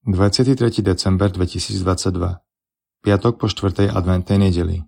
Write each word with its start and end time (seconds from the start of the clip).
23. 0.00 0.80
december 0.80 1.28
2022 1.28 2.40
Piatok 3.04 3.36
po 3.36 3.52
4. 3.52 3.92
adventnej 3.92 4.48
nedeli 4.48 4.80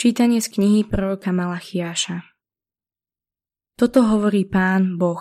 Čítanie 0.00 0.40
z 0.40 0.48
knihy 0.48 0.88
proroka 0.88 1.28
Malachiáša 1.28 2.24
Toto 3.76 4.00
hovorí 4.00 4.48
pán 4.48 4.96
Boh. 4.96 5.20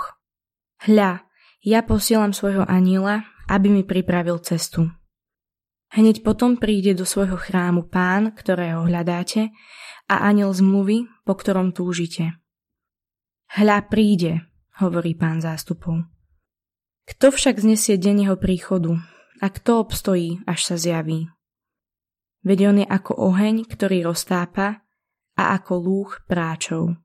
Hľa, 0.88 1.28
ja 1.68 1.84
posielam 1.84 2.32
svojho 2.32 2.64
aniela, 2.64 3.28
aby 3.52 3.68
mi 3.68 3.84
pripravil 3.84 4.40
cestu. 4.40 4.88
Hneď 5.92 6.24
potom 6.24 6.56
príde 6.56 6.96
do 6.96 7.04
svojho 7.04 7.36
chrámu 7.36 7.92
pán, 7.92 8.40
ktorého 8.40 8.88
hľadáte, 8.88 9.52
a 10.08 10.24
aniel 10.24 10.56
zmluvy, 10.56 11.12
po 11.28 11.36
ktorom 11.36 11.76
túžite. 11.76 12.40
Hľa 13.52 13.84
príde, 13.92 14.48
hovorí 14.80 15.12
pán 15.12 15.44
zástupov. 15.44 16.15
Kto 17.06 17.30
však 17.30 17.62
znesie 17.62 18.02
deň 18.02 18.26
jeho 18.26 18.38
príchodu 18.38 18.98
a 19.38 19.48
kto 19.54 19.86
obstojí, 19.86 20.42
až 20.50 20.74
sa 20.74 20.76
zjaví? 20.76 21.30
Veď 22.42 22.60
on 22.74 22.78
je 22.82 22.88
ako 22.90 23.14
oheň, 23.30 23.66
ktorý 23.70 24.10
roztápa 24.10 24.82
a 25.38 25.44
ako 25.54 25.74
lúch 25.78 26.12
práčov. 26.26 26.98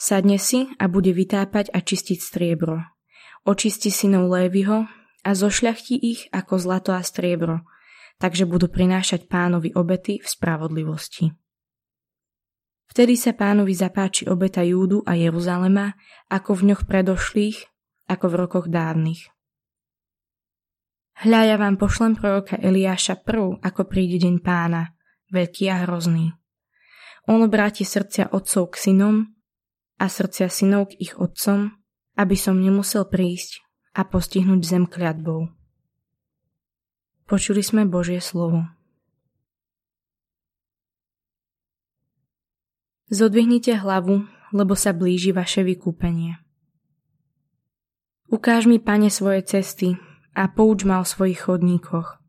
Sadne 0.00 0.40
si 0.40 0.64
a 0.80 0.88
bude 0.88 1.12
vytápať 1.12 1.68
a 1.76 1.84
čistiť 1.84 2.18
striebro. 2.24 2.80
Očisti 3.44 3.92
synov 3.92 4.32
Lévyho 4.32 4.88
a 5.24 5.30
zošľachtí 5.36 6.00
ich 6.00 6.32
ako 6.32 6.56
zlato 6.56 6.96
a 6.96 7.04
striebro, 7.04 7.68
takže 8.16 8.48
budú 8.48 8.72
prinášať 8.72 9.28
pánovi 9.28 9.76
obety 9.76 10.24
v 10.24 10.28
spravodlivosti. 10.28 11.36
Vtedy 12.88 13.14
sa 13.14 13.36
pánovi 13.36 13.76
zapáči 13.76 14.26
obeta 14.26 14.64
Júdu 14.64 15.04
a 15.04 15.14
Jeruzalema, 15.14 15.94
ako 16.26 16.58
v 16.58 16.62
ňoch 16.74 16.82
predošlých, 16.90 17.69
ako 18.10 18.26
v 18.26 18.34
rokoch 18.34 18.66
dávnych. 18.66 19.30
Hľa 21.22 21.40
ja 21.46 21.56
vám 21.60 21.78
pošlem 21.78 22.18
proroka 22.18 22.58
Eliáša 22.58 23.22
prv, 23.22 23.62
ako 23.62 23.86
príde 23.86 24.18
deň 24.18 24.42
pána, 24.42 24.96
veľký 25.30 25.70
a 25.70 25.86
hrozný. 25.86 26.34
On 27.30 27.38
obráti 27.44 27.86
srdcia 27.86 28.34
otcov 28.34 28.74
k 28.74 28.90
synom 28.90 29.30
a 30.00 30.10
srdcia 30.10 30.50
synov 30.50 30.90
k 30.90 31.06
ich 31.06 31.14
otcom, 31.14 31.76
aby 32.18 32.34
som 32.34 32.58
nemusel 32.58 33.06
prísť 33.06 33.62
a 33.94 34.02
postihnúť 34.02 34.60
zem 34.64 34.84
kliatbou. 34.88 35.52
Počuli 37.28 37.62
sme 37.62 37.86
Božie 37.86 38.18
slovo. 38.18 38.66
Zodvihnite 43.12 43.76
hlavu, 43.76 44.26
lebo 44.50 44.74
sa 44.74 44.90
blíži 44.90 45.30
vaše 45.30 45.62
vykúpenie. 45.62 46.49
Ukáž 48.30 48.70
mi, 48.70 48.78
pane, 48.78 49.10
svoje 49.10 49.42
cesty 49.42 49.98
a 50.38 50.46
pouč 50.46 50.86
ma 50.86 51.02
o 51.02 51.04
svojich 51.04 51.50
chodníkoch. 51.50 52.22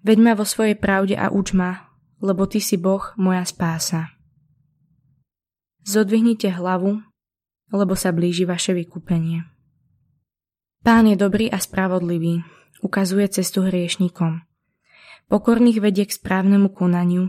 Veď 0.00 0.18
ma 0.24 0.32
vo 0.32 0.48
svojej 0.48 0.80
pravde 0.80 1.12
a 1.12 1.28
uč 1.28 1.52
ma, 1.52 1.92
lebo 2.24 2.48
ty 2.48 2.56
si 2.56 2.80
Boh, 2.80 3.12
moja 3.20 3.44
spása. 3.44 4.16
Zodvihnite 5.84 6.48
hlavu, 6.48 7.04
lebo 7.68 7.92
sa 7.96 8.16
blíži 8.16 8.48
vaše 8.48 8.72
vykúpenie. 8.72 9.44
Pán 10.80 11.04
je 11.04 11.16
dobrý 11.20 11.52
a 11.52 11.60
spravodlivý, 11.60 12.40
ukazuje 12.80 13.28
cestu 13.28 13.68
hriešnikom. 13.68 14.40
Pokorných 15.28 15.84
vedie 15.84 16.08
k 16.08 16.16
správnemu 16.16 16.72
konaniu 16.72 17.28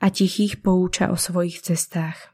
a 0.00 0.08
tichých 0.08 0.64
pouča 0.64 1.12
o 1.12 1.16
svojich 1.20 1.60
cestách. 1.60 2.32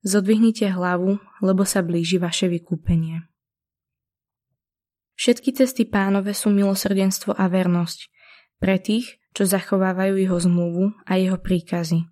Zodvihnite 0.00 0.64
hlavu, 0.72 1.20
lebo 1.44 1.68
sa 1.68 1.84
blíži 1.84 2.16
vaše 2.16 2.48
vykúpenie. 2.48 3.29
Všetky 5.20 5.52
cesty 5.52 5.84
pánove 5.84 6.32
sú 6.32 6.48
milosrdenstvo 6.48 7.36
a 7.36 7.44
vernosť 7.52 8.08
pre 8.56 8.80
tých, 8.80 9.20
čo 9.36 9.44
zachovávajú 9.44 10.16
jeho 10.16 10.40
zmluvu 10.40 10.96
a 11.04 11.20
jeho 11.20 11.36
príkazy. 11.36 12.08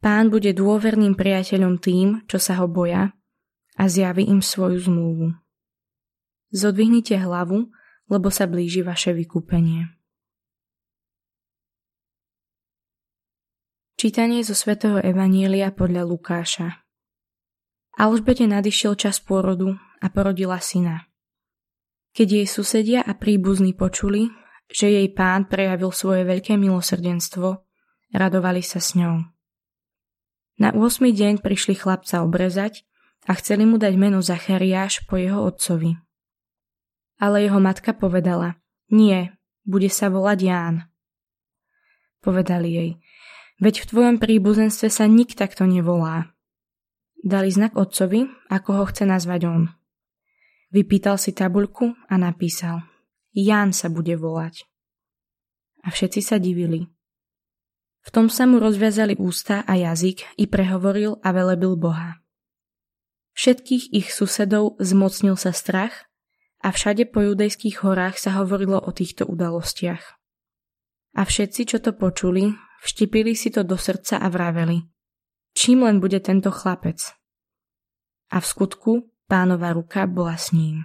Pán 0.00 0.32
bude 0.32 0.56
dôverným 0.56 1.20
priateľom 1.20 1.84
tým, 1.84 2.24
čo 2.24 2.40
sa 2.40 2.56
ho 2.64 2.66
boja 2.68 3.12
a 3.76 3.84
zjaví 3.84 4.24
im 4.24 4.40
svoju 4.40 4.88
zmluvu. 4.88 5.36
Zodvihnite 6.48 7.20
hlavu, 7.20 7.68
lebo 8.08 8.28
sa 8.32 8.48
blíži 8.48 8.80
vaše 8.80 9.12
vykúpenie. 9.12 9.92
Čítanie 14.00 14.40
zo 14.40 14.56
svätého 14.56 14.96
Evanielia 14.96 15.72
podľa 15.76 16.08
Lukáša 16.08 16.88
Alžbete 18.00 18.48
nadišiel 18.48 18.96
čas 18.96 19.20
pôrodu 19.20 19.76
a 20.00 20.08
porodila 20.08 20.56
syna. 20.60 21.13
Keď 22.14 22.28
jej 22.30 22.46
susedia 22.46 23.00
a 23.02 23.18
príbuzní 23.18 23.74
počuli, 23.74 24.30
že 24.70 24.86
jej 24.86 25.10
pán 25.10 25.50
prejavil 25.50 25.90
svoje 25.90 26.22
veľké 26.22 26.54
milosrdenstvo, 26.54 27.66
radovali 28.14 28.62
sa 28.62 28.78
s 28.78 28.94
ňou. 28.94 29.26
Na 30.62 30.70
8. 30.70 31.10
deň 31.10 31.42
prišli 31.42 31.74
chlapca 31.74 32.22
obrezať 32.22 32.86
a 33.26 33.34
chceli 33.34 33.66
mu 33.66 33.82
dať 33.82 33.98
meno 33.98 34.22
Zachariáš 34.22 35.02
po 35.10 35.18
jeho 35.18 35.42
otcovi. 35.42 35.98
Ale 37.18 37.42
jeho 37.42 37.58
matka 37.58 37.90
povedala, 37.90 38.62
nie, 38.94 39.34
bude 39.66 39.90
sa 39.90 40.06
volať 40.06 40.38
Ján. 40.38 40.76
Povedali 42.22 42.68
jej, 42.70 42.90
veď 43.58 43.82
v 43.82 43.88
tvojom 43.90 44.16
príbuzenstve 44.22 44.86
sa 44.86 45.10
nik 45.10 45.34
takto 45.34 45.66
nevolá. 45.66 46.30
Dali 47.26 47.50
znak 47.50 47.74
otcovi, 47.74 48.30
ako 48.54 48.70
ho 48.78 48.84
chce 48.86 49.02
nazvať 49.02 49.50
on. 49.50 49.62
Vypýtal 50.74 51.22
si 51.22 51.30
tabuľku 51.30 51.94
a 52.10 52.18
napísal 52.18 52.82
Ján 53.30 53.70
sa 53.70 53.86
bude 53.86 54.18
volať. 54.18 54.66
A 55.86 55.94
všetci 55.94 56.18
sa 56.18 56.42
divili. 56.42 56.90
V 58.02 58.08
tom 58.10 58.26
sa 58.26 58.42
mu 58.50 58.58
rozviazali 58.58 59.14
ústa 59.14 59.62
a 59.62 59.78
jazyk 59.78 60.34
i 60.34 60.50
prehovoril 60.50 61.22
a 61.22 61.30
velebil 61.30 61.78
Boha. 61.78 62.18
Všetkých 63.38 63.94
ich 63.94 64.10
susedov 64.10 64.74
zmocnil 64.82 65.38
sa 65.38 65.54
strach 65.54 66.10
a 66.58 66.74
všade 66.74 67.06
po 67.06 67.22
judejských 67.22 67.86
horách 67.86 68.18
sa 68.18 68.34
hovorilo 68.42 68.82
o 68.82 68.90
týchto 68.90 69.30
udalostiach. 69.30 70.02
A 71.14 71.22
všetci, 71.22 71.70
čo 71.70 71.78
to 71.78 71.94
počuli, 71.94 72.50
vštipili 72.82 73.38
si 73.38 73.54
to 73.54 73.62
do 73.62 73.78
srdca 73.78 74.18
a 74.18 74.26
vraveli. 74.26 74.82
Čím 75.54 75.86
len 75.86 76.02
bude 76.02 76.18
tento 76.18 76.50
chlapec? 76.50 77.14
A 78.34 78.42
v 78.42 78.46
skutku 78.46 79.13
Pánova 79.24 79.72
ruka 79.72 80.04
bola 80.04 80.36
s 80.36 80.52
ním. 80.52 80.84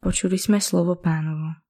Počuli 0.00 0.40
sme 0.40 0.60
slovo 0.60 0.96
pánovo. 0.96 1.60